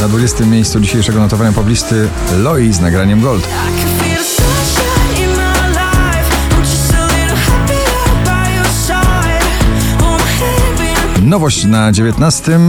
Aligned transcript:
Na 0.00 0.08
20 0.08 0.44
miejscu 0.44 0.80
dzisiejszego 0.80 1.18
notowania 1.18 1.52
poblisty 1.52 2.08
Loi 2.36 2.72
z 2.72 2.80
nagraniem 2.80 3.20
Gold. 3.20 3.48
Nowość 11.22 11.64
na 11.64 11.92
19. 11.92 12.60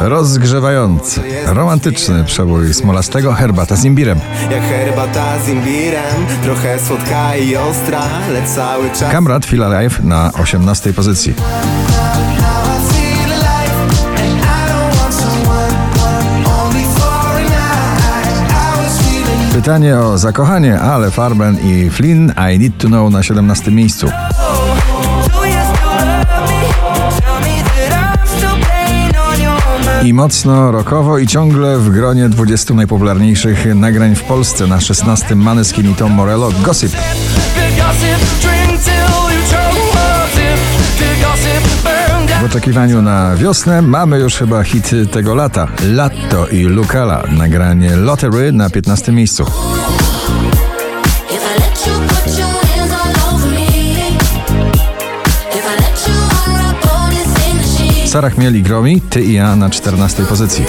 Rozgrzewający, 0.00 1.20
romantyczny 1.46 2.24
przebój 2.24 2.74
Smolastego 2.74 3.32
Herbata 3.32 3.76
z 3.76 3.84
imbirem. 3.84 4.20
Jak 4.50 4.62
herbata 4.62 5.38
z 5.44 5.48
imbirem, 5.48 6.26
trochę 6.42 6.78
słodka 6.80 7.36
i 7.36 7.56
ostra, 7.56 8.00
ale 8.28 8.42
cały 8.46 8.90
czas... 8.90 9.12
Kamrat 9.12 9.46
Feel 9.46 9.62
Alive 9.62 10.04
na 10.04 10.32
18 10.32 10.92
pozycji. 10.92 11.34
Pytanie 19.62 19.98
o 19.98 20.18
zakochanie, 20.18 20.80
ale 20.80 21.10
Farben 21.10 21.58
i 21.64 21.90
Flynn 21.90 22.32
I 22.54 22.58
Need 22.58 22.78
to 22.78 22.88
Know 22.88 23.10
na 23.10 23.22
17 23.22 23.70
miejscu. 23.70 24.06
I 30.04 30.14
mocno 30.14 30.72
rokowo 30.72 31.18
i 31.18 31.26
ciągle 31.26 31.78
w 31.78 31.90
gronie 31.90 32.28
20 32.28 32.74
najpopularniejszych 32.74 33.74
nagrań 33.74 34.14
w 34.14 34.22
Polsce 34.22 34.66
na 34.66 34.80
16 34.80 35.34
Maneskin 35.34 35.90
i 35.90 35.94
Tom 35.94 36.12
Morello 36.12 36.50
Gossip. 36.62 36.92
W 42.42 42.44
oczekiwaniu 42.44 43.02
na 43.02 43.36
wiosnę 43.36 43.82
mamy 43.82 44.18
już 44.18 44.34
chyba 44.34 44.62
hit 44.62 44.90
tego 45.12 45.34
lata. 45.34 45.68
Latto 45.88 46.46
i 46.46 46.62
Lukala. 46.62 47.22
Nagranie 47.30 47.96
Lottery 47.96 48.52
na 48.52 48.70
15 48.70 49.12
miejscu. 49.12 49.44
Sara 58.06 58.30
Chmiel 58.30 58.56
i 58.56 58.62
Gromi, 58.62 59.00
Ty 59.00 59.22
i 59.22 59.32
ja 59.32 59.56
na 59.56 59.70
14 59.70 60.24
pozycji. 60.24 60.64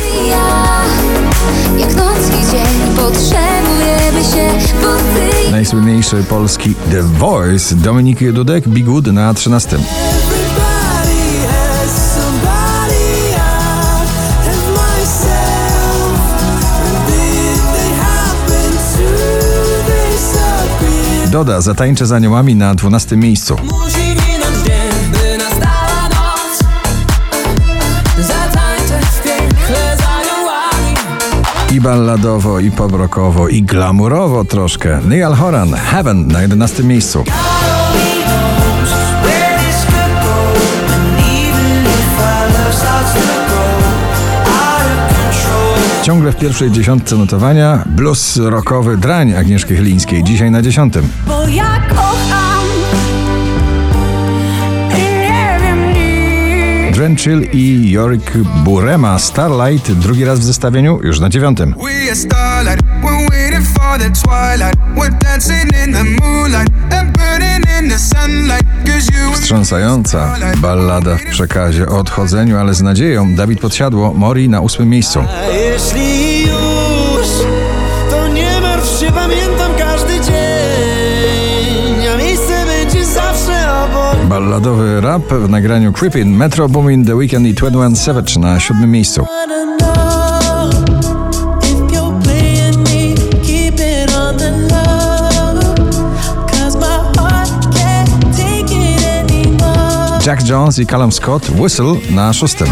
Najsłynniejszy 5.52 6.24
polski 6.30 6.76
The 6.92 7.04
Voice 7.04 7.76
Dominik 7.76 8.32
Dudek, 8.32 8.68
Big 8.68 8.86
Wood 8.86 9.08
na 9.08 9.34
13. 9.34 9.78
Doda 21.34 21.62
zatańczy 21.62 22.06
z 22.06 22.12
aniołami 22.12 22.56
na 22.56 22.76
12 22.76 23.18
miejscu. 23.18 23.56
musi 23.64 24.08
minąć 24.08 24.58
dzień, 24.66 25.12
by 25.12 25.38
nastała 25.38 26.10
noc. 26.10 26.60
Zatańczę 28.28 29.00
w 29.12 29.24
piekle 29.24 29.98
za 29.98 30.10
aniołami. 30.10 30.98
I 31.72 31.82
balladowo, 31.82 32.60
i 32.60 32.72
pobrokowo, 32.72 33.48
i 33.48 33.64
glamurowo 33.64 34.46
troszkę. 34.46 35.00
Niall 35.10 35.36
Horan, 35.36 35.74
Heaven 35.74 36.28
na 36.28 36.42
11 36.42 36.84
miejscu. 36.84 37.24
Ciągle 46.04 46.32
w 46.32 46.36
pierwszej 46.36 46.72
dziesiątce 46.72 47.18
notowania 47.18 47.84
blues 47.86 48.38
rockowy 48.38 48.98
Drań 48.98 49.34
Agnieszki 49.34 49.76
Chylińskiej, 49.76 50.24
dzisiaj 50.24 50.52
na 50.52 50.62
dziesiątym. 50.62 51.08
Bo 51.28 51.48
ja 51.48 51.82
kocham 51.90 52.64
Drenchill 56.94 57.48
i 57.54 57.92
Jorik 57.92 58.38
Burema 58.64 59.20
Starlight 59.20 59.92
drugi 59.92 60.26
raz 60.26 60.40
w 60.40 60.44
zestawieniu, 60.44 61.00
już 61.04 61.20
na 61.20 61.30
dziewiątym. 61.30 61.76
Wstrząsająca 69.44 70.36
ballada 70.58 71.18
w 71.18 71.24
przekazie 71.24 71.88
o 71.88 71.98
odchodzeniu, 72.00 72.58
ale 72.58 72.74
z 72.74 72.82
nadzieją 72.82 73.36
Dawid 73.36 73.60
Podsiadło, 73.60 74.14
Mori 74.14 74.50
na 74.50 74.62
ósmym 74.62 74.90
miejscu. 74.90 75.20
A 75.20 75.44
jeśli 75.48 76.42
już, 76.42 77.28
to 78.10 78.28
nie 78.28 78.62
martw 78.62 79.00
się, 79.00 79.12
pamiętam 79.12 79.72
każdy 79.78 80.14
dzień, 80.14 82.08
a 82.14 82.18
miejsce 82.18 82.66
będzie 82.66 83.06
zawsze 83.06 83.74
obok. 83.84 84.26
Balladowy 84.26 85.02
rap 85.02 85.34
w 85.34 85.50
nagraniu 85.50 85.92
Creepin' 85.92 86.36
Metro 86.38 86.70
Boomin, 86.70 87.06
The 87.06 87.16
Weeknd 87.16 87.48
i 87.48 87.54
21 87.54 87.96
Savage 87.96 88.40
na 88.40 88.60
siódmym 88.60 88.92
miejscu. 88.92 89.26
Jack 100.26 100.50
Jones 100.50 100.80
i 100.80 100.86
Callum 100.86 101.12
Scott 101.12 101.50
Whistle 101.50 101.96
na 102.10 102.34
szóstym. 102.34 102.68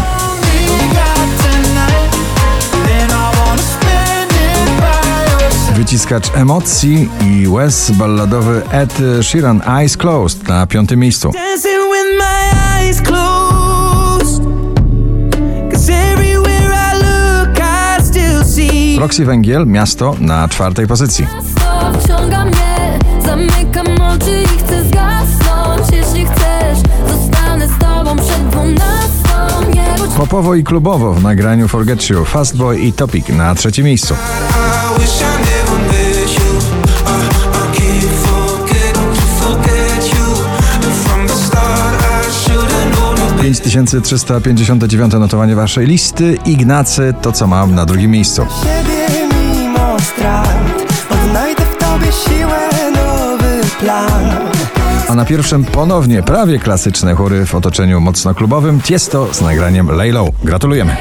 Wyciskacz 5.74 6.36
emocji 6.36 7.08
i 7.26 7.48
łez 7.48 7.90
balladowy 7.90 8.62
Ed 8.70 8.98
Sheeran 9.22 9.62
Eyes 9.66 9.96
Closed 9.96 10.48
na 10.48 10.66
piątym 10.66 11.00
miejscu. 11.00 11.32
Roxy 18.98 19.24
Węgiel 19.24 19.66
Miasto 19.66 20.16
na 20.20 20.48
czwartej 20.48 20.86
pozycji. 20.86 21.26
Wciąga 22.00 22.44
mnie 22.44 22.98
Zamykam 23.26 23.86
oczy 23.86 24.42
i 24.42 24.58
chcę 24.58 24.84
zgasnąć 24.84 25.92
Jeśli 25.92 26.26
chcesz, 26.26 26.78
Popowo 30.16 30.54
i 30.54 30.64
klubowo 30.64 31.14
w 31.14 31.22
nagraniu 31.22 31.68
Forget 31.68 32.10
You 32.10 32.24
Fastboy 32.24 32.78
i 32.80 32.92
Topic 32.92 33.28
na 33.28 33.54
trzecim 33.54 33.84
miejscu. 33.84 34.14
I 34.14 35.06
should've 35.06 35.66
known 35.66 35.94
you. 36.34 36.52
5359 43.42 45.12
notowanie 45.12 45.54
waszej 45.54 45.86
listy. 45.86 46.38
Ignacy, 46.46 47.14
to 47.22 47.32
co 47.32 47.46
mam 47.46 47.74
na 47.74 47.86
drugim 47.86 48.10
miejscu. 48.10 48.46
siebie 48.62 49.28
mimo 49.34 50.00
strat 50.00 50.56
Odnajdę 51.10 51.62
w 51.62 51.76
tobie 51.76 52.12
siłę, 52.12 52.68
nowy 52.94 53.60
plan 53.80 54.31
A 55.12 55.14
na 55.14 55.24
pierwszym 55.24 55.64
ponownie 55.64 56.22
prawie 56.22 56.58
klasyczne 56.58 57.14
chóry 57.14 57.46
w 57.46 57.54
otoczeniu 57.54 58.00
mocno 58.00 58.34
klubowym 58.34 58.80
Tiesto 58.80 59.34
z 59.34 59.40
nagraniem 59.40 59.90
Lay 59.90 60.12
Low. 60.12 60.28
Gratulujemy. 60.44 60.96